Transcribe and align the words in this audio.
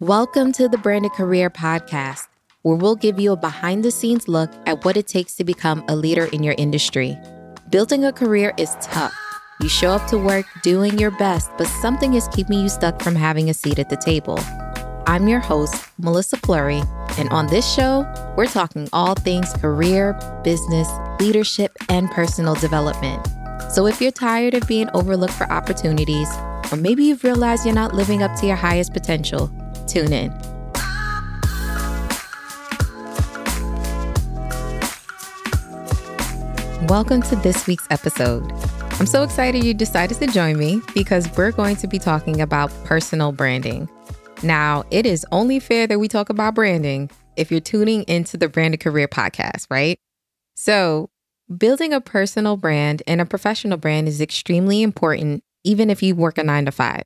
Welcome 0.00 0.52
to 0.52 0.68
the 0.68 0.76
Branded 0.76 1.12
Career 1.12 1.48
Podcast, 1.48 2.28
where 2.60 2.76
we'll 2.76 2.96
give 2.96 3.18
you 3.18 3.32
a 3.32 3.36
behind 3.36 3.82
the 3.82 3.90
scenes 3.90 4.28
look 4.28 4.52
at 4.66 4.84
what 4.84 4.98
it 4.98 5.06
takes 5.06 5.36
to 5.36 5.44
become 5.44 5.82
a 5.88 5.96
leader 5.96 6.26
in 6.26 6.42
your 6.42 6.54
industry. 6.58 7.16
Building 7.70 8.04
a 8.04 8.12
career 8.12 8.52
is 8.58 8.76
tough. 8.82 9.14
You 9.62 9.70
show 9.70 9.92
up 9.92 10.06
to 10.08 10.18
work 10.18 10.44
doing 10.62 10.98
your 10.98 11.12
best, 11.12 11.50
but 11.56 11.66
something 11.66 12.12
is 12.12 12.28
keeping 12.28 12.60
you 12.60 12.68
stuck 12.68 13.00
from 13.00 13.14
having 13.14 13.48
a 13.48 13.54
seat 13.54 13.78
at 13.78 13.88
the 13.88 13.96
table. 13.96 14.38
I'm 15.06 15.28
your 15.28 15.40
host, 15.40 15.88
Melissa 15.96 16.36
Fleury, 16.36 16.82
and 17.16 17.30
on 17.30 17.46
this 17.46 17.66
show, 17.66 18.04
we're 18.36 18.48
talking 18.48 18.90
all 18.92 19.14
things 19.14 19.50
career, 19.54 20.12
business, 20.44 20.90
leadership, 21.20 21.74
and 21.88 22.10
personal 22.10 22.54
development. 22.54 23.26
So 23.72 23.86
if 23.86 24.02
you're 24.02 24.12
tired 24.12 24.52
of 24.52 24.68
being 24.68 24.90
overlooked 24.92 25.32
for 25.32 25.50
opportunities, 25.50 26.28
or 26.70 26.76
maybe 26.76 27.04
you've 27.04 27.24
realized 27.24 27.64
you're 27.64 27.74
not 27.74 27.94
living 27.94 28.22
up 28.22 28.38
to 28.40 28.46
your 28.46 28.56
highest 28.56 28.92
potential, 28.92 29.50
tune 29.86 30.12
in. 30.12 30.30
Welcome 36.88 37.22
to 37.22 37.36
this 37.36 37.66
week's 37.66 37.86
episode. 37.90 38.52
I'm 38.98 39.06
so 39.06 39.22
excited 39.22 39.64
you 39.64 39.74
decided 39.74 40.18
to 40.18 40.26
join 40.28 40.56
me 40.56 40.80
because 40.94 41.28
we're 41.36 41.50
going 41.50 41.76
to 41.76 41.86
be 41.86 41.98
talking 41.98 42.40
about 42.40 42.70
personal 42.84 43.32
branding. 43.32 43.88
Now, 44.42 44.84
it 44.90 45.04
is 45.04 45.26
only 45.32 45.58
fair 45.58 45.86
that 45.86 45.98
we 45.98 46.08
talk 46.08 46.30
about 46.30 46.54
branding 46.54 47.10
if 47.36 47.50
you're 47.50 47.60
tuning 47.60 48.04
into 48.04 48.36
the 48.36 48.48
Branded 48.48 48.80
Career 48.80 49.08
podcast, 49.08 49.66
right? 49.70 49.98
So, 50.54 51.10
building 51.54 51.92
a 51.92 52.00
personal 52.00 52.56
brand 52.56 53.02
and 53.06 53.20
a 53.20 53.26
professional 53.26 53.78
brand 53.78 54.08
is 54.08 54.20
extremely 54.20 54.82
important, 54.82 55.42
even 55.64 55.90
if 55.90 56.02
you 56.02 56.14
work 56.14 56.38
a 56.38 56.44
nine 56.44 56.66
to 56.66 56.72
five. 56.72 57.02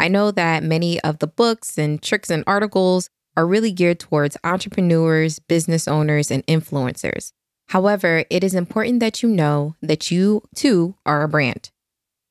I 0.00 0.08
know 0.08 0.30
that 0.30 0.62
many 0.62 0.98
of 1.02 1.18
the 1.18 1.26
books 1.26 1.76
and 1.76 2.02
tricks 2.02 2.30
and 2.30 2.42
articles 2.46 3.10
are 3.36 3.46
really 3.46 3.70
geared 3.70 4.00
towards 4.00 4.36
entrepreneurs, 4.42 5.38
business 5.38 5.86
owners, 5.86 6.30
and 6.30 6.44
influencers. 6.46 7.32
However, 7.68 8.24
it 8.30 8.42
is 8.42 8.54
important 8.54 9.00
that 9.00 9.22
you 9.22 9.28
know 9.28 9.76
that 9.82 10.10
you 10.10 10.42
too 10.54 10.96
are 11.04 11.22
a 11.22 11.28
brand. 11.28 11.70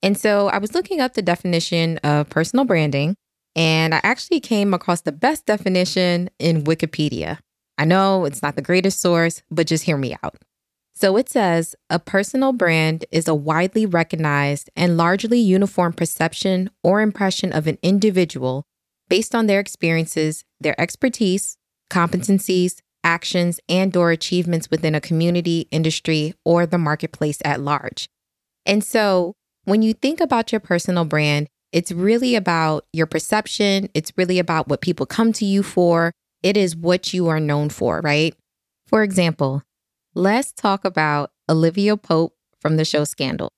And 0.02 0.17
so 0.17 0.47
I 0.47 0.58
was 0.58 0.73
looking 0.73 1.00
up 1.00 1.14
the 1.14 1.22
definition 1.22 1.97
of 2.00 2.30
personal 2.30 2.66
branding, 2.66 3.16
and 3.56 3.94
I 3.94 4.02
actually 4.03 4.40
came 4.40 4.73
across 4.73 5.02
the 5.02 5.12
best 5.12 5.45
definition 5.45 6.30
in 6.40 6.64
Wikipedia. 6.64 7.38
I 7.78 7.86
know 7.86 8.25
it's 8.25 8.42
not 8.42 8.56
the 8.56 8.62
greatest 8.64 9.00
source, 9.00 9.44
but 9.52 9.67
just 9.67 9.84
hear 9.84 9.97
me 9.97 10.17
out. 10.23 10.38
So 11.00 11.16
it 11.16 11.30
says 11.30 11.78
a 11.89 11.97
personal 11.97 12.52
brand 12.52 13.05
is 13.09 13.30
a 13.30 13.33
widely 13.33 13.86
recognized 13.86 14.69
and 14.75 14.97
largely 14.97 15.39
uniform 15.39 15.94
perception 15.94 16.69
or 16.83 17.00
impression 17.00 17.53
of 17.53 17.67
an 17.67 17.78
individual 17.81 18.66
based 19.08 19.33
on 19.33 19.47
their 19.47 19.61
experiences, 19.61 20.44
their 20.59 20.80
expertise, 20.80 21.56
competencies, 21.89 22.81
actions, 23.02 23.61
and 23.69 23.95
or 23.95 24.11
achievements 24.11 24.69
within 24.69 24.94
a 24.94 25.00
community, 25.00 25.69
industry, 25.72 26.33
or 26.44 26.66
the 26.66 26.78
marketplace 26.78 27.39
at 27.45 27.61
large. 27.61 28.09
And 28.66 28.84
so, 28.84 29.36
when 29.63 29.81
you 29.81 29.94
think 29.94 30.19
about 30.19 30.52
your 30.52 30.59
personal 30.59 31.06
brand, 31.06 31.47
it's 31.72 31.94
really 31.94 32.36
about 32.36 32.84
your 32.91 33.06
perception, 33.06 33.88
it's 33.94 34.11
really 34.17 34.38
about 34.38 34.67
what 34.67 34.81
people 34.81 35.06
come 35.06 35.31
to 35.34 35.45
you 35.45 35.63
for. 35.63 36.11
It 36.44 36.58
is 36.58 36.75
what 36.75 37.13
you 37.13 37.30
are 37.30 37.39
known 37.39 37.69
for, 37.69 38.02
right? 38.02 38.36
For 38.86 39.02
example, 39.02 39.63
let's 40.20 40.52
talk 40.52 40.84
about 40.84 41.31
Olivia 41.48 41.95
Pope 41.95 42.36
from 42.59 42.75
the 42.75 42.84
show 42.84 43.06
Scandal. 43.06 43.53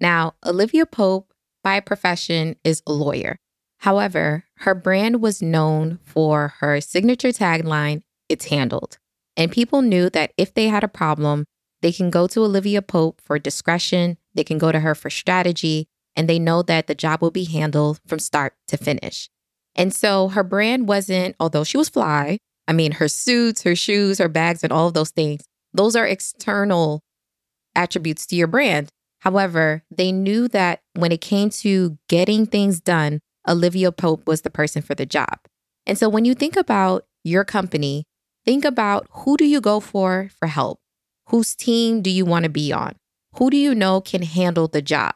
Now, 0.00 0.34
Olivia 0.44 0.84
Pope, 0.84 1.32
by 1.62 1.78
profession, 1.78 2.56
is 2.64 2.82
a 2.84 2.92
lawyer. 2.92 3.38
However, 3.78 4.44
her 4.58 4.74
brand 4.74 5.22
was 5.22 5.40
known 5.40 6.00
for 6.02 6.54
her 6.58 6.80
signature 6.80 7.28
tagline, 7.28 8.02
It's 8.28 8.46
Handled. 8.46 8.98
And 9.36 9.52
people 9.52 9.82
knew 9.82 10.10
that 10.10 10.32
if 10.36 10.52
they 10.52 10.66
had 10.66 10.82
a 10.82 10.88
problem, 10.88 11.44
they 11.80 11.92
can 11.92 12.10
go 12.10 12.26
to 12.26 12.42
Olivia 12.42 12.82
Pope 12.82 13.20
for 13.24 13.38
discretion, 13.38 14.18
they 14.34 14.42
can 14.42 14.58
go 14.58 14.72
to 14.72 14.80
her 14.80 14.96
for 14.96 15.10
strategy, 15.10 15.86
and 16.16 16.28
they 16.28 16.40
know 16.40 16.62
that 16.62 16.88
the 16.88 16.94
job 16.96 17.22
will 17.22 17.30
be 17.30 17.44
handled 17.44 18.00
from 18.04 18.18
start 18.18 18.54
to 18.66 18.76
finish. 18.76 19.30
And 19.76 19.94
so 19.94 20.26
her 20.28 20.42
brand 20.42 20.88
wasn't, 20.88 21.36
although 21.38 21.62
she 21.62 21.76
was 21.76 21.88
fly, 21.88 22.38
I 22.66 22.72
mean, 22.72 22.92
her 22.92 23.06
suits, 23.06 23.62
her 23.62 23.76
shoes, 23.76 24.18
her 24.18 24.28
bags, 24.28 24.64
and 24.64 24.72
all 24.72 24.88
of 24.88 24.94
those 24.94 25.10
things, 25.10 25.44
those 25.72 25.96
are 25.96 26.06
external 26.06 27.02
attributes 27.74 28.26
to 28.26 28.36
your 28.36 28.46
brand. 28.46 28.88
However, 29.20 29.84
they 29.90 30.12
knew 30.12 30.48
that 30.48 30.80
when 30.94 31.12
it 31.12 31.20
came 31.20 31.50
to 31.50 31.98
getting 32.08 32.46
things 32.46 32.80
done, 32.80 33.20
Olivia 33.48 33.92
Pope 33.92 34.26
was 34.26 34.42
the 34.42 34.50
person 34.50 34.82
for 34.82 34.94
the 34.94 35.06
job. 35.06 35.38
And 35.86 35.98
so 35.98 36.08
when 36.08 36.24
you 36.24 36.34
think 36.34 36.56
about 36.56 37.04
your 37.24 37.44
company, 37.44 38.04
think 38.44 38.64
about 38.64 39.06
who 39.10 39.36
do 39.36 39.44
you 39.44 39.60
go 39.60 39.80
for 39.80 40.30
for 40.38 40.48
help? 40.48 40.80
Whose 41.28 41.54
team 41.54 42.02
do 42.02 42.10
you 42.10 42.24
want 42.24 42.44
to 42.44 42.50
be 42.50 42.72
on? 42.72 42.96
Who 43.36 43.50
do 43.50 43.56
you 43.56 43.74
know 43.74 44.00
can 44.00 44.22
handle 44.22 44.68
the 44.68 44.82
job? 44.82 45.14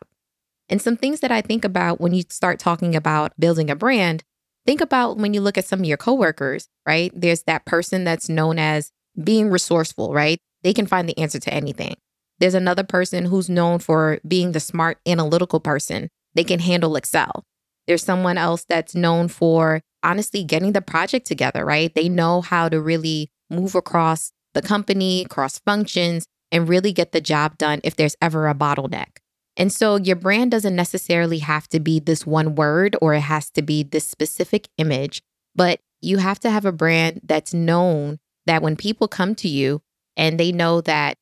And 0.69 0.81
some 0.81 0.97
things 0.97 1.21
that 1.21 1.33
I 1.33 1.41
think 1.41 1.65
about 1.65 2.01
when 2.01 2.15
you 2.15 2.23
start 2.29 2.59
talking 2.59 2.95
about 2.95 3.39
building 3.39 3.71
a 3.71 3.77
brand, 3.77 4.23
think 4.67 4.81
about 4.81 5.19
when 5.19 5.35
you 5.35 5.41
look 5.41 5.59
at 5.59 5.67
some 5.67 5.81
of 5.81 5.85
your 5.87 5.97
coworkers, 5.97 6.69
right? 6.87 7.11
There's 7.15 7.43
that 7.43 7.67
person 7.67 8.05
that's 8.05 8.29
known 8.29 8.59
as 8.59 8.91
being 9.23 9.51
resourceful, 9.51 10.13
right? 10.13 10.39
They 10.63 10.73
can 10.73 10.87
find 10.87 11.09
the 11.09 11.19
answer 11.19 11.39
to 11.39 11.55
anything. 11.55 11.95
There's 12.39 12.55
another 12.55 12.83
person 12.83 13.27
who's 13.27 13.49
known 13.49 13.79
for 13.79 14.19
being 14.27 14.53
the 14.53 14.61
smart 14.61 14.99
analytical 15.07 15.61
person. 15.61 16.09
They 16.35 16.45
can 16.45 16.61
handle 16.61 16.97
Excel. 16.97 17.45
There's 17.87 18.03
someone 18.03 18.39
else 18.39 18.65
that's 18.69 18.95
known 18.95 19.29
for 19.29 19.81
honestly 20.03 20.43
getting 20.43 20.73
the 20.73 20.83
project 20.83 21.27
together, 21.27 21.65
right? 21.65 21.95
They 21.95 22.09
know 22.09 22.41
how 22.41 22.69
to 22.69 22.81
really 22.81 23.31
move 23.51 23.75
across 23.75 24.33
the 24.55 24.63
company, 24.63 25.27
cross 25.29 25.59
functions, 25.59 26.27
and 26.51 26.69
really 26.69 26.93
get 26.93 27.13
the 27.13 27.21
job 27.21 27.59
done 27.59 27.81
if 27.85 27.97
there's 27.97 28.17
ever 28.23 28.49
a 28.49 28.55
bottleneck. 28.55 29.19
And 29.57 29.73
so 29.73 29.97
your 29.97 30.17
brand 30.17 30.51
doesn't 30.51 30.75
necessarily 30.75 31.39
have 31.39 31.69
to 31.69 31.81
be 31.81 32.01
this 32.01 32.27
one 32.27 32.55
word 32.55 32.97
or 33.01 33.15
it 33.15 33.21
has 33.21 33.51
to 33.51 33.63
be 33.63 33.83
this 33.83 34.07
specific 34.07 34.69
image, 34.79 35.23
but 35.55 35.81
you 36.01 36.19
have 36.19 36.41
to 36.41 36.51
have 36.51 36.65
a 36.65 36.73
brand 36.73 37.21
that's 37.25 37.55
known 37.55 38.19
that 38.47 38.63
when 38.63 38.77
people 38.77 39.09
come 39.09 39.35
to 39.37 39.49
you 39.49 39.83
and 40.17 40.39
they 40.39 40.53
know 40.53 40.81
that 40.83 41.17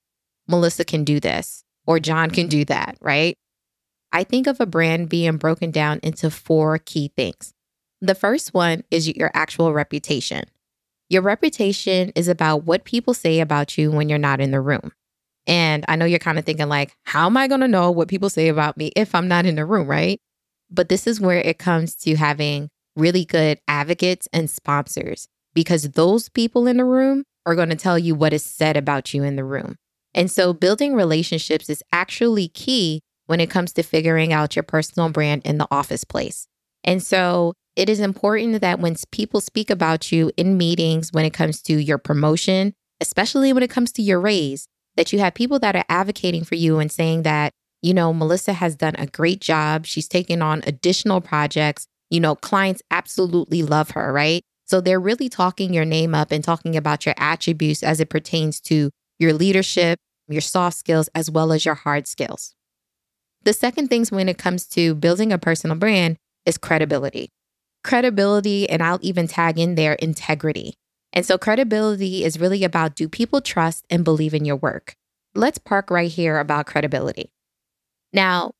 Melissa 0.49 0.85
can 0.85 1.05
do 1.05 1.21
this 1.21 1.65
or 1.87 2.01
John 2.01 2.31
can 2.31 2.45
mm-hmm. 2.45 2.59
do 2.59 2.65
that, 2.67 2.97
right? 3.01 3.37
I 4.13 4.25
think 4.25 4.47
of 4.47 4.61
a 4.61 4.67
brand 4.67 5.09
being 5.09 5.37
broken 5.39 5.71
down 5.71 6.01
into 6.03 6.31
four 6.31 6.79
key 6.79 7.13
things. 7.17 7.55
The 8.01 8.15
first 8.15 8.53
one 8.53 8.85
is 8.91 9.09
your 9.09 9.31
actual 9.33 9.73
reputation. 9.73 10.45
Your 11.09 11.23
reputation 11.23 12.13
is 12.15 12.29
about 12.29 12.65
what 12.65 12.85
people 12.85 13.15
say 13.15 13.41
about 13.41 13.79
you 13.79 13.91
when 13.91 14.09
you're 14.09 14.19
not 14.19 14.41
in 14.41 14.51
the 14.51 14.61
room. 14.61 14.93
And 15.47 15.85
I 15.89 15.97
know 15.97 16.05
you're 16.05 16.19
kind 16.19 16.39
of 16.39 16.45
thinking, 16.45 16.69
like, 16.69 16.95
how 17.05 17.27
am 17.27 17.37
I 17.37 17.49
going 17.49 17.61
to 17.61 17.69
know 17.69 17.91
what 17.91 18.09
people 18.09 18.31
say 18.31 18.49
about 18.49 18.77
me 18.77 18.93
if 18.95 19.15
I'm 19.15 19.29
not 19.29 19.47
in 19.47 19.57
the 19.57 19.65
room, 19.65 19.89
right? 19.89 20.21
But 20.71 20.89
this 20.89 21.07
is 21.07 21.21
where 21.21 21.39
it 21.39 21.59
comes 21.59 21.95
to 21.97 22.17
having 22.17 22.71
really 22.97 23.25
good 23.25 23.59
advocates 23.67 24.29
and 24.33 24.49
sponsors 24.49 25.29
because 25.55 25.91
those 25.91 26.29
people 26.29 26.67
in 26.67 26.77
the 26.77 26.85
room 26.85 27.25
are 27.45 27.55
going 27.55 27.71
to 27.71 27.77
tell 27.77 27.99
you 27.99 28.15
what 28.15 28.33
is 28.33 28.45
said 28.45 28.77
about 28.77 29.13
you 29.13 29.23
in 29.23 29.37
the 29.37 29.45
room. 29.45 29.77
And 30.15 30.31
so 30.31 30.53
building 30.53 30.95
relationships 30.95 31.69
is 31.69 31.83
actually 31.93 32.49
key 32.49 33.01
when 33.27 33.41
it 33.41 33.51
comes 33.51 33.73
to 33.73 33.83
figuring 33.83 34.33
out 34.33 34.57
your 34.57 34.63
personal 34.63 35.09
brand 35.09 35.43
in 35.45 35.59
the 35.59 35.69
office 35.71 36.05
place. 36.05 36.47
And 36.85 37.03
so 37.03 37.55
it 37.77 37.89
is 37.89 38.01
important 38.01 38.61
that 38.61 38.81
when 38.81 38.97
people 39.11 39.41
speak 39.41 39.71
about 39.71 40.13
you 40.13 40.31
in 40.37 40.59
meetings, 40.59 41.13
when 41.13 41.25
it 41.25 41.33
comes 41.33 41.63
to 41.63 41.83
your 41.83 41.99
promotion, 41.99 42.75
especially 43.01 43.53
when 43.53 43.63
it 43.63 43.71
comes 43.71 43.93
to 43.93 44.03
your 44.03 44.21
raise, 44.21 44.69
that 44.97 45.13
you 45.13 45.19
have 45.21 45.35
people 45.35 45.59
that 45.61 45.75
are 45.75 45.85
advocating 45.89 46.45
for 46.45 46.55
you 46.55 46.79
and 46.79 46.93
saying 46.93 47.23
that, 47.23 47.53
you 47.81 47.95
know, 47.95 48.13
Melissa 48.13 48.53
has 48.53 48.77
done 48.77 48.95
a 48.99 49.07
great 49.07 49.41
job. 49.41 49.87
She's 49.87 50.09
taken 50.09 50.43
on 50.43 50.63
additional 50.67 51.21
projects. 51.21 51.87
You 52.11 52.21
know, 52.21 52.35
clients 52.35 52.83
absolutely 52.91 53.63
love 53.63 53.91
her, 53.93 54.13
right? 54.13 54.45
So 54.65 54.81
they're 54.81 55.01
really 55.01 55.29
talking 55.29 55.75
your 55.75 55.85
name 55.85 56.15
up 56.15 56.33
and 56.33 56.43
talking 56.43 56.77
about 56.77 57.05
your 57.05 57.15
attributes 57.19 57.83
as 57.83 58.01
it 58.01 58.09
pertains 58.09 58.61
to 58.63 58.91
your 59.19 59.33
leadership, 59.33 59.99
your 60.29 60.41
soft 60.41 60.77
skills, 60.77 61.09
as 61.15 61.31
well 61.31 61.53
as 61.53 61.65
your 61.65 61.75
hard 61.75 62.07
skills. 62.07 62.55
The 63.45 63.53
second 63.53 63.89
things 63.89 64.13
when 64.13 64.29
it 64.29 64.39
comes 64.39 64.67
to 64.69 64.95
building 64.95 65.33
a 65.33 65.39
personal 65.39 65.77
brand 65.77 66.17
is 66.47 66.59
credibility. 66.59 67.29
Credibility, 67.83 68.69
and 68.71 68.83
I'll 68.83 69.01
even 69.03 69.27
tag 69.27 69.59
in 69.59 69.75
there 69.75 69.95
integrity. 69.95 70.75
And 71.13 71.27
so 71.27 71.37
credibility 71.37 72.25
is 72.25 72.39
really 72.39 72.65
about 72.65 72.95
do 72.95 73.09
people 73.09 73.41
trust 73.41 73.85
and 73.91 74.05
believe 74.05 74.33
in 74.33 74.45
your 74.45 74.57
work? 74.57 74.95
Let's 75.35 75.59
park 75.59 75.91
right 75.91 76.11
here 76.11 76.39
about 76.39 76.67
credibility. 76.67 77.33
Now, 78.13 78.53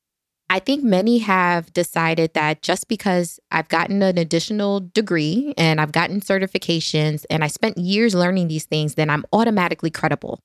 I 0.53 0.59
think 0.59 0.83
many 0.83 1.17
have 1.17 1.73
decided 1.73 2.35
that 2.35 2.61
just 2.61 2.87
because 2.87 3.39
I've 3.49 3.69
gotten 3.69 4.03
an 4.03 4.19
additional 4.19 4.81
degree 4.81 5.55
and 5.57 5.81
I've 5.81 5.91
gotten 5.91 6.21
certifications 6.21 7.25
and 7.31 7.43
I 7.43 7.47
spent 7.47 7.79
years 7.79 8.13
learning 8.13 8.49
these 8.49 8.65
things, 8.65 8.93
then 8.93 9.09
I'm 9.09 9.25
automatically 9.33 9.89
credible. 9.89 10.39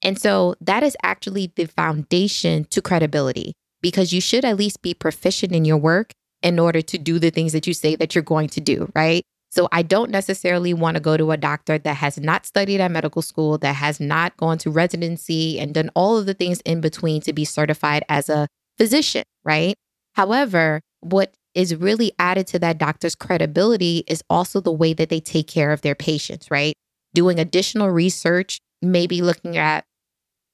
And 0.00 0.18
so 0.18 0.54
that 0.62 0.82
is 0.82 0.96
actually 1.02 1.52
the 1.56 1.66
foundation 1.66 2.64
to 2.70 2.80
credibility 2.80 3.52
because 3.82 4.14
you 4.14 4.20
should 4.22 4.46
at 4.46 4.56
least 4.56 4.80
be 4.80 4.94
proficient 4.94 5.52
in 5.52 5.66
your 5.66 5.76
work 5.76 6.12
in 6.42 6.58
order 6.58 6.80
to 6.80 6.96
do 6.96 7.18
the 7.18 7.28
things 7.28 7.52
that 7.52 7.66
you 7.66 7.74
say 7.74 7.96
that 7.96 8.14
you're 8.14 8.24
going 8.24 8.48
to 8.48 8.62
do, 8.62 8.90
right? 8.94 9.22
So 9.50 9.68
I 9.72 9.82
don't 9.82 10.10
necessarily 10.10 10.72
want 10.72 10.94
to 10.94 11.02
go 11.02 11.18
to 11.18 11.32
a 11.32 11.36
doctor 11.36 11.76
that 11.76 11.96
has 11.96 12.18
not 12.18 12.46
studied 12.46 12.80
at 12.80 12.90
medical 12.92 13.20
school, 13.20 13.58
that 13.58 13.74
has 13.74 14.00
not 14.00 14.38
gone 14.38 14.56
to 14.56 14.70
residency 14.70 15.60
and 15.60 15.74
done 15.74 15.90
all 15.94 16.16
of 16.16 16.24
the 16.24 16.32
things 16.32 16.62
in 16.62 16.80
between 16.80 17.20
to 17.22 17.34
be 17.34 17.44
certified 17.44 18.04
as 18.08 18.30
a 18.30 18.48
physician, 18.80 19.24
right? 19.44 19.74
However, 20.14 20.80
what 21.00 21.34
is 21.54 21.74
really 21.74 22.12
added 22.18 22.46
to 22.48 22.58
that 22.60 22.78
doctor's 22.78 23.14
credibility 23.14 24.04
is 24.06 24.22
also 24.30 24.60
the 24.60 24.72
way 24.72 24.92
that 24.94 25.08
they 25.08 25.20
take 25.20 25.46
care 25.46 25.72
of 25.72 25.82
their 25.82 25.94
patients, 25.94 26.50
right? 26.50 26.74
Doing 27.12 27.38
additional 27.38 27.90
research, 27.90 28.60
maybe 28.80 29.20
looking 29.20 29.56
at 29.56 29.84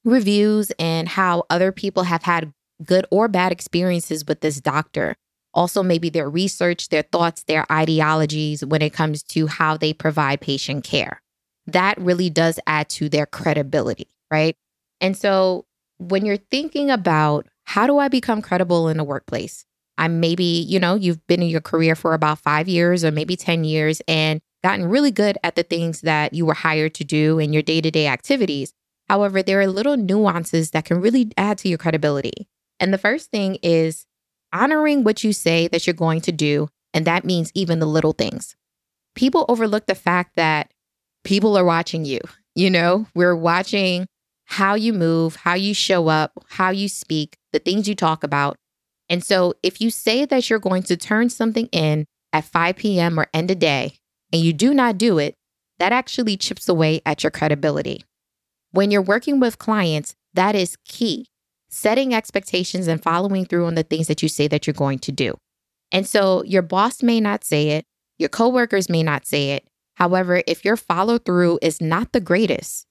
reviews 0.03 0.71
and 0.79 1.07
how 1.07 1.43
other 1.49 1.71
people 1.71 2.03
have 2.03 2.23
had 2.23 2.51
good 2.83 3.05
or 3.11 3.27
bad 3.27 3.51
experiences 3.51 4.25
with 4.25 4.41
this 4.41 4.59
doctor 4.59 5.15
also 5.57 5.81
maybe 5.81 6.09
their 6.09 6.29
research, 6.29 6.89
their 6.89 7.01
thoughts, 7.01 7.43
their 7.43 7.69
ideologies 7.71 8.63
when 8.63 8.83
it 8.83 8.93
comes 8.93 9.23
to 9.23 9.47
how 9.47 9.75
they 9.75 9.91
provide 9.91 10.39
patient 10.39 10.83
care. 10.83 11.19
That 11.65 11.97
really 11.99 12.29
does 12.29 12.59
add 12.67 12.89
to 12.89 13.09
their 13.09 13.25
credibility, 13.25 14.07
right? 14.31 14.55
And 15.01 15.17
so 15.17 15.65
when 15.97 16.25
you're 16.25 16.37
thinking 16.37 16.91
about 16.91 17.47
how 17.67 17.85
do 17.85 17.97
I 17.97 18.07
become 18.07 18.41
credible 18.41 18.87
in 18.87 18.95
the 18.95 19.03
workplace? 19.03 19.65
I'm 19.97 20.21
maybe, 20.21 20.43
you 20.43 20.79
know, 20.79 20.95
you've 20.95 21.25
been 21.27 21.41
in 21.41 21.49
your 21.49 21.59
career 21.59 21.95
for 21.95 22.13
about 22.13 22.39
five 22.39 22.69
years 22.69 23.03
or 23.03 23.11
maybe 23.11 23.35
10 23.35 23.65
years 23.65 24.01
and 24.07 24.39
gotten 24.63 24.85
really 24.85 25.11
good 25.11 25.37
at 25.43 25.55
the 25.55 25.63
things 25.63 25.99
that 26.01 26.33
you 26.33 26.45
were 26.45 26.53
hired 26.53 26.93
to 26.95 27.03
do 27.03 27.39
in 27.39 27.51
your 27.51 27.61
day 27.61 27.81
to 27.81 27.91
day 27.91 28.07
activities. 28.07 28.73
However, 29.09 29.43
there 29.43 29.59
are 29.59 29.67
little 29.67 29.97
nuances 29.97 30.71
that 30.71 30.85
can 30.85 31.01
really 31.01 31.29
add 31.35 31.57
to 31.57 31.67
your 31.67 31.77
credibility. 31.77 32.47
And 32.79 32.93
the 32.93 32.97
first 32.97 33.31
thing 33.31 33.57
is 33.61 34.05
honoring 34.53 35.03
what 35.03 35.25
you 35.25 35.33
say 35.33 35.67
that 35.67 35.85
you're 35.85 35.93
going 35.93 36.21
to 36.21 36.31
do. 36.31 36.69
And 36.93 37.03
that 37.03 37.25
means 37.25 37.51
even 37.53 37.79
the 37.79 37.85
little 37.85 38.13
things. 38.13 38.55
People 39.13 39.45
overlook 39.49 39.87
the 39.87 39.95
fact 39.95 40.37
that 40.37 40.71
people 41.25 41.57
are 41.57 41.65
watching 41.65 42.05
you. 42.05 42.21
You 42.55 42.69
know, 42.69 43.07
we're 43.13 43.35
watching 43.35 44.07
how 44.47 44.75
you 44.75 44.93
move, 44.93 45.35
how 45.37 45.53
you 45.53 45.73
show 45.73 46.07
up, 46.07 46.31
how 46.49 46.69
you 46.69 46.89
speak, 46.89 47.37
the 47.51 47.59
things 47.59 47.87
you 47.87 47.95
talk 47.95 48.23
about. 48.23 48.55
And 49.09 49.23
so 49.23 49.53
if 49.61 49.79
you 49.79 49.89
say 49.89 50.25
that 50.25 50.49
you're 50.49 50.59
going 50.59 50.83
to 50.83 50.97
turn 50.97 51.29
something 51.29 51.67
in 51.67 52.05
at 52.33 52.45
5 52.45 52.75
p.m. 52.77 53.19
or 53.19 53.27
end 53.33 53.51
of 53.51 53.59
day 53.59 53.97
and 54.33 54.41
you 54.41 54.53
do 54.53 54.73
not 54.73 54.97
do 54.97 55.17
it, 55.17 55.35
that 55.79 55.91
actually 55.91 56.37
chips 56.37 56.67
away 56.67 57.01
at 57.05 57.23
your 57.23 57.31
credibility. 57.31 58.03
When 58.71 58.89
you're 58.89 59.01
working 59.01 59.39
with 59.39 59.59
clients, 59.59 60.15
that 60.33 60.55
is 60.55 60.77
key 60.85 61.27
setting 61.69 62.13
expectations 62.13 62.87
and 62.87 63.03
following 63.03 63.45
through 63.45 63.65
on 63.65 63.75
the 63.75 63.83
things 63.83 64.07
that 64.07 64.23
you 64.23 64.29
say 64.29 64.47
that 64.47 64.65
you're 64.65 64.73
going 64.73 64.99
to 64.99 65.11
do. 65.11 65.35
And 65.91 66.07
so 66.07 66.43
your 66.43 66.61
boss 66.61 67.03
may 67.03 67.19
not 67.19 67.43
say 67.43 67.71
it, 67.71 67.85
your 68.17 68.29
coworkers 68.29 68.89
may 68.89 69.03
not 69.03 69.25
say 69.25 69.51
it. 69.51 69.67
However, 69.95 70.41
if 70.47 70.63
your 70.63 70.77
follow 70.77 71.17
through 71.17 71.59
is 71.61 71.81
not 71.81 72.13
the 72.13 72.21
greatest 72.21 72.85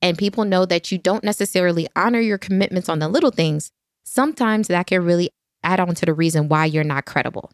and 0.00 0.18
people 0.18 0.44
know 0.44 0.64
that 0.64 0.92
you 0.92 0.98
don't 0.98 1.24
necessarily 1.24 1.88
honor 1.96 2.20
your 2.20 2.38
commitments 2.38 2.88
on 2.88 2.98
the 2.98 3.08
little 3.08 3.30
things, 3.30 3.70
sometimes 4.04 4.68
that 4.68 4.86
can 4.86 5.04
really 5.04 5.30
add 5.62 5.80
on 5.80 5.94
to 5.94 6.06
the 6.06 6.14
reason 6.14 6.48
why 6.48 6.64
you're 6.64 6.84
not 6.84 7.04
credible. 7.04 7.50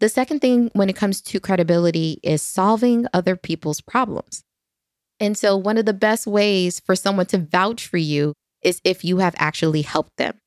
The 0.00 0.08
second 0.08 0.40
thing 0.40 0.70
when 0.74 0.88
it 0.88 0.96
comes 0.96 1.20
to 1.22 1.40
credibility 1.40 2.20
is 2.22 2.42
solving 2.42 3.06
other 3.12 3.36
people's 3.36 3.80
problems. 3.80 4.42
And 5.20 5.38
so, 5.38 5.56
one 5.56 5.78
of 5.78 5.86
the 5.86 5.92
best 5.92 6.26
ways 6.26 6.80
for 6.80 6.96
someone 6.96 7.26
to 7.26 7.38
vouch 7.38 7.86
for 7.86 7.96
you 7.96 8.34
is 8.62 8.80
if 8.84 9.04
you 9.04 9.18
have 9.18 9.34
actually 9.38 9.82
helped 9.82 10.16
them. 10.16 10.38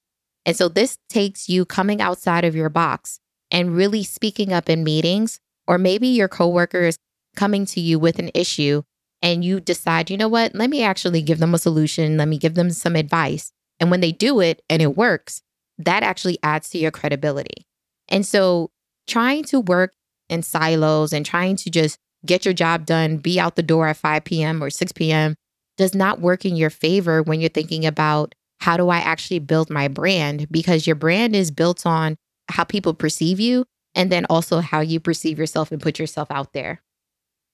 And 0.46 0.56
so 0.56 0.70
this 0.70 0.98
takes 1.10 1.50
you 1.50 1.66
coming 1.66 2.02
outside 2.02 2.46
of 2.46 2.56
your 2.56 2.70
box 2.70 3.20
and 3.52 3.76
really 3.76 4.04
speaking 4.04 4.52
up 4.52 4.70
in 4.70 4.84
meetings, 4.84 5.40
or 5.68 5.78
maybe 5.78 6.08
your 6.08 6.28
coworker 6.28 6.84
is 6.84 6.98
coming 7.36 7.66
to 7.68 7.80
you 7.80 8.00
with 8.00 8.18
an 8.18 8.32
issue 8.34 8.82
and 9.22 9.44
you 9.44 9.60
decide, 9.60 10.10
you 10.10 10.18
know 10.18 10.28
what, 10.28 10.56
let 10.56 10.70
me 10.70 10.84
actually 10.84 11.22
give 11.22 11.40
them 11.40 11.54
a 11.54 11.60
solution, 11.60 12.18
let 12.18 12.28
me 12.28 12.38
give 12.38 12.56
them 12.56 12.70
some 12.70 12.96
advice. 12.96 13.52
And 13.80 13.92
when 13.92 14.02
they 14.02 14.12
do 14.12 14.40
it 14.40 14.62
and 14.70 14.82
it 14.82 14.98
works, 14.98 15.42
that 15.78 16.04
actually 16.04 16.40
adds 16.44 16.70
to 16.72 16.78
your 16.78 16.92
credibility. 16.92 17.66
And 18.10 18.26
so 18.26 18.72
trying 19.08 19.44
to 19.46 19.60
work 19.60 19.94
in 20.30 20.44
silos 20.44 21.14
and 21.14 21.26
trying 21.26 21.56
to 21.58 21.70
just 21.70 21.98
get 22.26 22.46
your 22.46 22.54
job 22.54 22.86
done, 22.86 23.18
be 23.18 23.40
out 23.40 23.56
the 23.56 23.64
door 23.64 23.88
at 23.88 23.98
5 23.98 24.24
p.m. 24.24 24.64
or 24.64 24.70
6 24.70 24.92
p.m., 24.94 25.36
does 25.78 25.94
not 25.94 26.20
work 26.20 26.44
in 26.44 26.56
your 26.56 26.72
favor 26.72 27.22
when 27.22 27.40
you're 27.40 27.50
thinking 27.50 27.86
about 27.86 28.34
how 28.60 28.76
do 28.78 28.90
I 28.90 28.98
actually 28.98 29.40
build 29.40 29.70
my 29.70 29.88
brand? 29.88 30.48
Because 30.50 30.88
your 30.88 30.96
brand 30.96 31.36
is 31.36 31.52
built 31.52 31.86
on 31.86 32.18
how 32.50 32.64
people 32.64 32.94
perceive 32.94 33.40
you 33.40 33.66
and 33.94 34.12
then 34.12 34.26
also 34.30 34.60
how 34.60 34.80
you 34.80 35.00
perceive 35.00 35.38
yourself 35.38 35.72
and 35.72 35.82
put 35.82 36.00
yourself 36.00 36.32
out 36.32 36.54
there. 36.54 36.82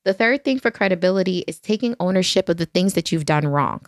The 0.05 0.13
third 0.13 0.43
thing 0.43 0.59
for 0.59 0.71
credibility 0.71 1.43
is 1.47 1.59
taking 1.59 1.95
ownership 1.99 2.49
of 2.49 2.57
the 2.57 2.65
things 2.65 2.93
that 2.93 3.11
you've 3.11 3.25
done 3.25 3.47
wrong. 3.47 3.85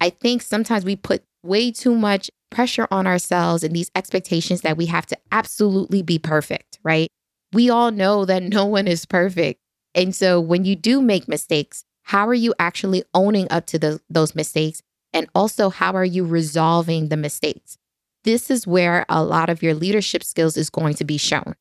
I 0.00 0.10
think 0.10 0.42
sometimes 0.42 0.84
we 0.84 0.96
put 0.96 1.24
way 1.42 1.70
too 1.70 1.94
much 1.94 2.30
pressure 2.50 2.86
on 2.90 3.06
ourselves 3.06 3.62
and 3.62 3.74
these 3.74 3.90
expectations 3.94 4.60
that 4.62 4.76
we 4.76 4.86
have 4.86 5.06
to 5.06 5.16
absolutely 5.32 6.02
be 6.02 6.18
perfect, 6.18 6.78
right? 6.82 7.08
We 7.52 7.70
all 7.70 7.90
know 7.90 8.24
that 8.24 8.42
no 8.42 8.66
one 8.66 8.86
is 8.86 9.06
perfect. 9.06 9.60
And 9.94 10.14
so 10.14 10.40
when 10.40 10.64
you 10.64 10.76
do 10.76 11.00
make 11.00 11.28
mistakes, 11.28 11.84
how 12.02 12.28
are 12.28 12.34
you 12.34 12.54
actually 12.58 13.04
owning 13.14 13.48
up 13.50 13.66
to 13.66 13.78
the, 13.78 14.00
those 14.08 14.34
mistakes? 14.34 14.82
And 15.12 15.28
also, 15.34 15.70
how 15.70 15.94
are 15.94 16.04
you 16.04 16.24
resolving 16.24 17.08
the 17.08 17.16
mistakes? 17.16 17.78
This 18.24 18.50
is 18.50 18.66
where 18.66 19.06
a 19.08 19.22
lot 19.22 19.48
of 19.48 19.62
your 19.62 19.74
leadership 19.74 20.22
skills 20.22 20.56
is 20.56 20.70
going 20.70 20.94
to 20.94 21.04
be 21.04 21.16
shown. 21.16 21.54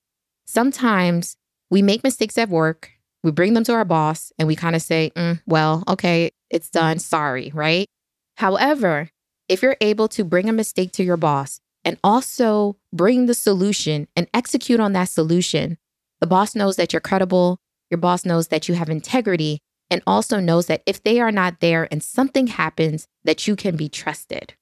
Sometimes 0.46 1.38
we 1.70 1.82
make 1.82 2.04
mistakes 2.04 2.38
at 2.38 2.50
work, 2.50 2.92
we 3.24 3.32
bring 3.32 3.54
them 3.54 3.64
to 3.66 3.74
our 3.74 3.86
boss, 3.86 4.32
and 4.38 4.48
we 4.48 4.56
kind 4.56 4.76
of 4.76 4.82
say, 4.82 5.12
mm, 5.16 5.42
well, 5.46 5.84
okay, 5.88 6.32
it's 6.50 6.70
done, 6.70 7.00
sorry, 7.00 7.52
right? 7.54 7.88
However, 8.36 9.10
if 9.50 9.62
you're 9.62 9.78
able 9.82 10.08
to 10.10 10.24
bring 10.24 10.50
a 10.50 10.54
mistake 10.54 10.92
to 10.94 11.04
your 11.04 11.18
boss 11.18 11.60
and 11.84 11.98
also 12.04 12.78
bring 12.94 13.26
the 13.26 13.34
solution 13.34 14.08
and 14.16 14.28
execute 14.34 14.80
on 14.80 14.94
that 14.94 15.10
solution, 15.10 15.78
the 16.20 16.28
boss 16.28 16.56
knows 16.56 16.76
that 16.76 16.94
you're 16.94 17.00
credible, 17.00 17.60
your 17.90 17.98
boss 17.98 18.26
knows 18.26 18.50
that 18.50 18.68
you 18.68 18.76
have 18.76 18.90
integrity, 18.90 19.60
and 19.90 20.02
also 20.06 20.40
knows 20.40 20.66
that 20.68 20.84
if 20.86 21.02
they 21.04 21.20
are 21.20 21.32
not 21.32 21.60
there 21.60 21.88
and 21.92 22.04
something 22.04 22.48
happens, 22.48 23.08
that 23.24 23.48
you 23.48 23.56
can 23.56 23.76
be 23.76 23.90
trusted. 23.90 24.54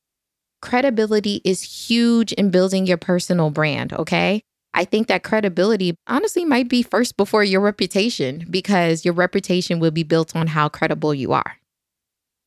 Credibility 0.61 1.41
is 1.43 1.87
huge 1.87 2.31
in 2.33 2.51
building 2.51 2.85
your 2.85 2.97
personal 2.97 3.49
brand, 3.49 3.93
okay? 3.93 4.43
I 4.75 4.85
think 4.85 5.07
that 5.07 5.23
credibility 5.23 5.97
honestly 6.05 6.45
might 6.45 6.69
be 6.69 6.83
first 6.83 7.17
before 7.17 7.43
your 7.43 7.61
reputation 7.61 8.45
because 8.49 9.03
your 9.03 9.13
reputation 9.13 9.79
will 9.79 9.91
be 9.91 10.03
built 10.03 10.35
on 10.35 10.47
how 10.47 10.69
credible 10.69 11.13
you 11.13 11.33
are. 11.33 11.57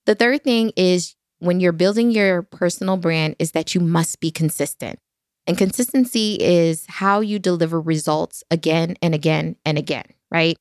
The 0.07 0.15
third 0.15 0.45
thing 0.45 0.73
is 0.77 1.17
when 1.41 1.59
you're 1.59 1.73
building 1.73 2.11
your 2.11 2.43
personal 2.43 2.97
brand 2.97 3.35
is 3.39 3.53
that 3.53 3.75
you 3.75 3.81
must 3.81 4.21
be 4.21 4.31
consistent. 4.31 4.99
And 5.47 5.59
consistency 5.59 6.37
is 6.41 6.85
how 6.87 7.21
you 7.21 7.39
deliver 7.39 7.81
results 7.81 8.45
again 8.51 8.97
and 9.03 9.15
again 9.15 9.57
and 9.65 9.79
again, 9.79 10.05
right? 10.31 10.57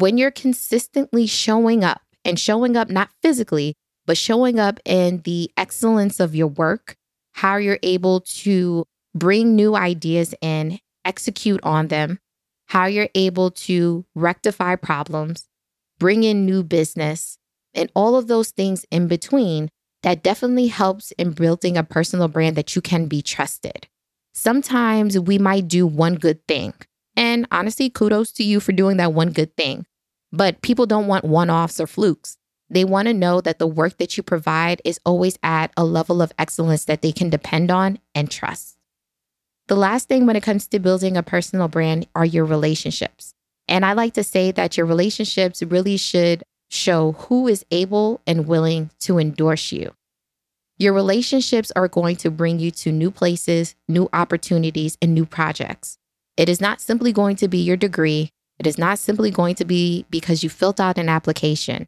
when 0.00 0.16
you're 0.16 0.30
consistently 0.30 1.26
showing 1.26 1.84
up 1.84 2.00
and 2.24 2.40
showing 2.40 2.76
up 2.76 2.88
not 2.88 3.10
physically, 3.22 3.74
but 4.06 4.16
showing 4.16 4.58
up 4.58 4.80
in 4.84 5.20
the 5.22 5.50
excellence 5.56 6.18
of 6.18 6.34
your 6.34 6.46
work, 6.46 6.96
how 7.32 7.56
you're 7.56 7.78
able 7.82 8.20
to 8.20 8.86
bring 9.14 9.54
new 9.54 9.76
ideas 9.76 10.34
in, 10.40 10.78
execute 11.04 11.60
on 11.62 11.88
them, 11.88 12.18
how 12.66 12.86
you're 12.86 13.08
able 13.14 13.50
to 13.50 14.04
rectify 14.14 14.76
problems, 14.76 15.48
bring 15.98 16.22
in 16.22 16.46
new 16.46 16.62
business, 16.62 17.38
and 17.74 17.90
all 17.94 18.16
of 18.16 18.26
those 18.26 18.50
things 18.50 18.84
in 18.90 19.08
between, 19.08 19.70
that 20.02 20.22
definitely 20.22 20.68
helps 20.68 21.10
in 21.12 21.32
building 21.32 21.76
a 21.76 21.84
personal 21.84 22.28
brand 22.28 22.56
that 22.56 22.74
you 22.74 22.82
can 22.82 23.06
be 23.06 23.22
trusted. 23.22 23.86
Sometimes 24.32 25.18
we 25.18 25.38
might 25.38 25.68
do 25.68 25.86
one 25.86 26.14
good 26.14 26.46
thing. 26.46 26.72
And 27.16 27.46
honestly, 27.50 27.90
kudos 27.90 28.32
to 28.32 28.44
you 28.44 28.60
for 28.60 28.72
doing 28.72 28.96
that 28.96 29.12
one 29.12 29.32
good 29.32 29.54
thing. 29.56 29.84
But 30.32 30.62
people 30.62 30.86
don't 30.86 31.06
want 31.06 31.24
one 31.24 31.50
offs 31.50 31.80
or 31.80 31.86
flukes. 31.86 32.38
They 32.70 32.84
want 32.84 33.08
to 33.08 33.14
know 33.14 33.40
that 33.40 33.58
the 33.58 33.66
work 33.66 33.98
that 33.98 34.16
you 34.16 34.22
provide 34.22 34.80
is 34.84 35.00
always 35.04 35.38
at 35.42 35.72
a 35.76 35.84
level 35.84 36.22
of 36.22 36.32
excellence 36.38 36.84
that 36.84 37.02
they 37.02 37.10
can 37.12 37.28
depend 37.28 37.70
on 37.70 37.98
and 38.14 38.30
trust. 38.30 38.76
The 39.70 39.76
last 39.76 40.08
thing 40.08 40.26
when 40.26 40.36
it 40.36 40.42
comes 40.42 40.66
to 40.66 40.78
building 40.78 41.16
a 41.16 41.22
personal 41.22 41.68
brand 41.68 42.06
are 42.14 42.26
your 42.26 42.44
relationships. 42.44 43.32
And 43.68 43.86
I 43.86 43.94
like 43.94 44.12
to 44.14 44.24
say 44.24 44.50
that 44.50 44.76
your 44.76 44.84
relationships 44.84 45.62
really 45.62 45.96
should 45.96 46.42
show 46.68 47.12
who 47.12 47.48
is 47.48 47.64
able 47.70 48.20
and 48.26 48.46
willing 48.46 48.90
to 49.00 49.18
endorse 49.18 49.72
you. 49.72 49.94
Your 50.76 50.92
relationships 50.92 51.72
are 51.74 51.88
going 51.88 52.16
to 52.16 52.30
bring 52.30 52.58
you 52.58 52.70
to 52.72 52.92
new 52.92 53.10
places, 53.10 53.74
new 53.88 54.10
opportunities, 54.12 54.98
and 55.00 55.14
new 55.14 55.24
projects. 55.24 55.96
It 56.36 56.50
is 56.50 56.60
not 56.60 56.82
simply 56.82 57.12
going 57.12 57.36
to 57.36 57.48
be 57.48 57.58
your 57.58 57.76
degree 57.76 58.30
it 58.60 58.66
is 58.66 58.76
not 58.76 58.98
simply 58.98 59.30
going 59.30 59.54
to 59.54 59.64
be 59.64 60.04
because 60.10 60.42
you 60.42 60.50
filled 60.50 60.82
out 60.82 60.98
an 60.98 61.08
application. 61.08 61.86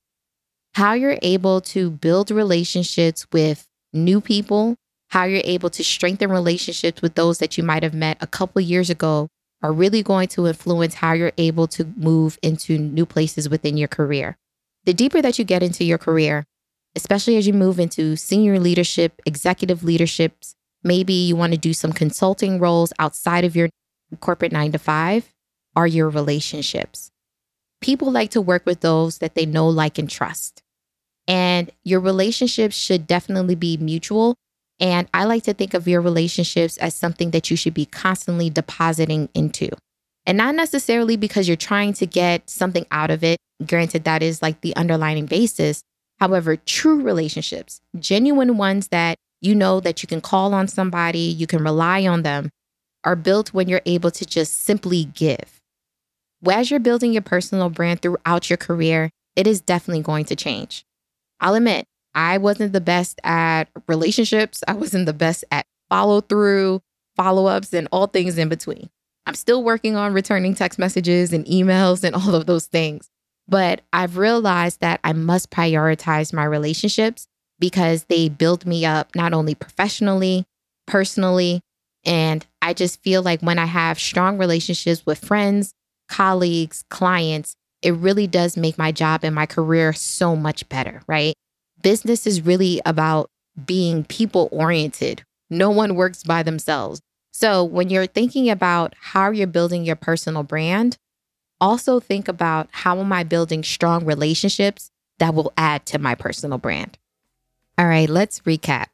How 0.73 0.95
you're 0.95 1.19
able 1.21 1.61
to 1.61 1.91
build 1.91 2.31
relationships 2.31 3.27
with 3.31 3.69
new 3.93 4.23
people, 4.23 4.77
how 5.13 5.25
you're 5.25 5.43
able 5.45 5.69
to 5.69 5.85
strengthen 5.85 6.31
relationships 6.31 7.03
with 7.03 7.17
those 7.17 7.37
that 7.37 7.59
you 7.59 7.63
might 7.63 7.83
have 7.83 7.93
met 7.93 8.17
a 8.23 8.27
couple 8.27 8.63
years 8.63 8.89
ago 8.89 9.29
are 9.63 9.71
really 9.71 10.03
going 10.03 10.27
to 10.27 10.47
influence 10.47 10.95
how 10.95 11.13
you're 11.13 11.33
able 11.37 11.67
to 11.67 11.85
move 11.97 12.39
into 12.41 12.79
new 12.79 13.05
places 13.05 13.47
within 13.47 13.77
your 13.77 13.89
career. 13.89 14.39
The 14.85 14.95
deeper 14.95 15.21
that 15.21 15.39
you 15.39 15.45
get 15.45 15.63
into 15.63 15.85
your 15.85 15.99
career, 15.99 16.45
especially 16.97 17.37
as 17.37 17.47
you 17.47 17.53
move 17.53 17.79
into 17.79 18.17
senior 18.17 18.59
leadership, 18.59 19.21
executive 19.27 19.85
leaderships, 19.85 20.55
maybe 20.83 21.13
you 21.13 21.37
want 21.37 21.53
to 21.53 21.59
do 21.59 21.75
some 21.75 21.93
consulting 21.93 22.59
roles 22.59 22.95
outside 22.99 23.45
of 23.45 23.55
your 23.55 23.69
corporate 24.21 24.51
nine 24.51 24.73
to 24.73 24.79
five, 24.79 25.29
are 25.77 25.87
your 25.87 26.09
relationships. 26.09 27.11
People 27.83 28.11
like 28.11 28.31
to 28.31 28.41
work 28.41 28.65
with 28.65 28.81
those 28.81 29.19
that 29.19 29.35
they 29.35 29.45
know, 29.45 29.69
like, 29.69 29.99
and 29.99 30.09
trust. 30.09 30.63
And 31.29 31.71
your 31.85 32.01
relationships 32.01 32.77
should 32.77 33.07
definitely 33.07 33.57
be 33.57 33.77
mutual. 33.77 34.37
And 34.83 35.09
I 35.15 35.25
like 35.25 35.45
to 35.45 35.55
think 35.55 35.75
of 35.75 35.87
your 35.87 36.01
relationships 36.01 36.77
as 36.79 36.95
something 36.97 37.31
that 37.31 37.51
you 37.51 37.57
should 37.57 37.73
be 37.73 37.87
constantly 37.87 38.51
depositing 38.51 39.29
into. 39.33 39.69
And 40.27 40.37
not 40.37 40.57
necessarily 40.57 41.17
because 41.17 41.47
you're 41.47 41.57
trying 41.57 41.93
to 41.95 42.07
get 42.07 42.51
something 42.51 42.85
out 42.91 43.13
of 43.13 43.23
it. 43.23 43.39
Granted, 43.65 44.03
that 44.05 44.25
is 44.25 44.43
like 44.43 44.61
the 44.61 44.75
underlying 44.75 45.27
basis. 45.27 45.83
However, 46.19 46.57
true 46.57 47.01
relationships, 47.01 47.81
genuine 47.99 48.57
ones 48.57 48.89
that 48.89 49.19
you 49.41 49.55
know 49.55 49.79
that 49.81 50.03
you 50.03 50.09
can 50.09 50.21
call 50.21 50.53
on 50.53 50.67
somebody, 50.67 51.19
you 51.19 51.47
can 51.47 51.63
rely 51.63 52.05
on 52.07 52.23
them, 52.23 52.51
are 53.05 53.17
built 53.17 53.55
when 53.55 53.69
you're 53.69 53.83
able 53.87 54.11
to 54.11 54.27
just 54.27 54.65
simply 54.65 55.05
give. 55.05 55.61
As 56.49 56.73
you're 56.73 56.81
building 56.81 57.13
your 57.13 57.23
personal 57.23 57.71
brand 57.71 58.03
throughout 58.03 58.51
your 58.51 58.57
career, 58.57 59.11
it 59.37 59.47
is 59.47 59.61
definitely 59.61 60.03
going 60.03 60.25
to 60.27 60.37
change. 60.37 60.85
I'll 61.41 61.55
admit, 61.55 61.87
I 62.15 62.39
wasn't 62.39 62.73
the 62.73 62.81
best 62.81 63.21
at 63.25 63.65
relationships. 63.89 64.63
I 64.69 64.75
wasn't 64.75 65.07
the 65.07 65.13
best 65.13 65.45
at 65.51 65.67
follow 65.89 66.21
through, 66.21 66.83
follow 67.17 67.47
ups, 67.47 67.73
and 67.73 67.89
all 67.93 68.07
things 68.07 68.39
in 68.39 68.49
between. 68.49 68.91
I'm 69.27 69.35
still 69.35 69.63
working 69.63 69.97
on 69.97 70.13
returning 70.13 70.55
text 70.55 70.79
messages 70.79 71.33
and 71.33 71.45
emails 71.47 72.05
and 72.05 72.15
all 72.17 72.35
of 72.35 72.47
those 72.47 72.67
things. 72.67 73.09
But 73.49 73.83
I've 73.93 74.19
realized 74.19 74.81
that 74.81 75.01
I 75.05 75.13
must 75.13 75.51
prioritize 75.51 76.33
my 76.33 76.45
relationships 76.45 77.27
because 77.59 78.05
they 78.05 78.29
build 78.29 78.67
me 78.67 78.85
up 78.85 79.15
not 79.15 79.33
only 79.33 79.55
professionally, 79.55 80.45
personally, 80.87 81.61
and 82.05 82.45
I 82.61 82.75
just 82.75 83.03
feel 83.03 83.23
like 83.23 83.41
when 83.41 83.59
I 83.59 83.67
have 83.67 83.99
strong 83.99 84.39
relationships 84.39 85.07
with 85.07 85.25
friends, 85.25 85.73
colleagues, 86.09 86.85
clients, 86.91 87.55
it 87.81 87.95
really 87.95 88.27
does 88.27 88.57
make 88.57 88.79
my 88.79 88.93
job 88.93 89.21
and 89.25 89.35
my 89.35 89.47
career 89.47 89.93
so 89.93 90.35
much 90.37 90.69
better, 90.69 91.03
right? 91.07 91.35
Business 91.83 92.27
is 92.27 92.43
really 92.43 92.81
about 92.87 93.31
being 93.67 94.05
people 94.05 94.49
oriented. 94.53 95.25
No 95.51 95.71
one 95.71 95.95
works 95.95 96.23
by 96.23 96.43
themselves. 96.43 97.01
So 97.33 97.65
when 97.65 97.91
you're 97.91 98.07
thinking 98.07 98.49
about 98.49 98.95
how 99.01 99.31
you're 99.31 99.47
building 99.47 99.85
your 99.85 99.97
personal 99.97 100.43
brand, 100.43 100.97
also 101.61 102.01
think 102.01 102.29
about 102.29 102.69
how 102.73 102.99
am 102.99 103.13
I 103.13 103.25
building 103.25 103.63
strong 103.63 104.05
relationships 104.05 104.91
that 105.19 105.35
will 105.35 105.53
add 105.57 105.87
to 105.87 105.99
my 105.99 106.15
personal 106.15 106.59
brand. 106.59 106.99
All 107.79 107.87
right, 107.87 108.09
let's 108.09 108.41
recap. 108.41 108.87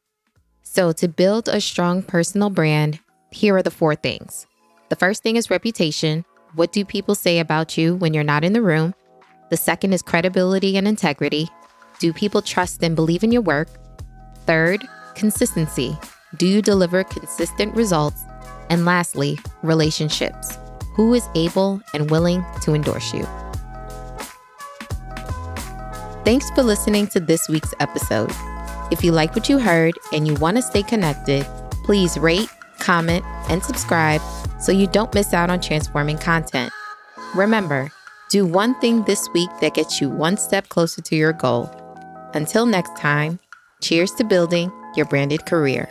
So, 0.63 0.93
to 0.93 1.09
build 1.09 1.49
a 1.49 1.61
strong 1.61 2.03
personal 2.03 2.51
brand, 2.51 3.01
here 3.31 3.57
are 3.57 3.63
the 3.63 3.71
four 3.71 3.95
things. 3.95 4.47
The 4.91 4.97
first 4.97 5.23
thing 5.23 5.37
is 5.37 5.51
reputation. 5.51 6.27
What 6.55 6.73
do 6.73 6.85
people 6.85 7.15
say 7.15 7.39
about 7.39 7.79
you 7.79 7.97
when 7.97 8.13
you're 8.13 8.23
not 8.23 8.45
in 8.45 8.53
the 8.53 8.63
room? 8.63 8.95
The 9.51 9.57
second 9.57 9.95
is 9.95 10.03
credibility 10.03 10.77
and 10.77 10.87
integrity. 10.87 11.49
Do 12.01 12.13
people 12.13 12.43
trust 12.43 12.83
and 12.85 12.95
believe 12.95 13.25
in 13.25 13.33
your 13.33 13.43
work? 13.43 13.69
Third, 14.47 14.87
consistency. 15.17 15.99
Do 16.37 16.47
you 16.47 16.63
deliver 16.63 17.03
consistent 17.03 17.75
results? 17.75 18.23
And 18.71 18.85
lastly, 18.85 19.39
relationships. 19.63 20.59
Who 20.95 21.15
is 21.15 21.29
able 21.35 21.83
and 21.95 22.11
willing 22.11 22.45
to 22.63 22.75
endorse 22.75 23.13
you? 23.13 23.27
Thanks 26.25 26.49
for 26.51 26.63
listening 26.63 27.09
to 27.09 27.21
this 27.21 27.49
week's 27.49 27.75
episode. 27.81 28.31
If 28.93 29.03
you 29.03 29.11
like 29.11 29.35
what 29.35 29.49
you 29.49 29.59
heard 29.59 29.95
and 30.13 30.29
you 30.29 30.35
want 30.35 30.57
to 30.57 30.63
stay 30.63 30.83
connected, 30.83 31.47
please 31.85 32.17
rate, 32.19 32.49
comment, 32.79 33.25
and 33.49 33.63
subscribe 33.63 34.21
so 34.61 34.71
you 34.71 34.87
don't 34.87 35.13
miss 35.15 35.35
out 35.35 35.51
on 35.51 35.61
transforming 35.61 36.19
content. 36.19 36.73
Remember, 37.35 37.91
do 38.31 38.47
one 38.47 38.79
thing 38.81 39.03
this 39.05 39.29
week 39.35 39.51
that 39.61 39.75
gets 39.75 40.01
you 40.01 40.11
one 40.11 40.37
step 40.37 40.69
closer 40.69 41.03
to 41.03 41.17
your 41.17 41.33
goal. 41.33 41.75
Until 42.35 42.67
next 42.67 42.97
time, 42.97 43.39
cheers 43.81 44.13
to 44.13 44.25
building 44.25 44.71
your 44.97 45.07
branded 45.07 45.47
career. 45.47 45.89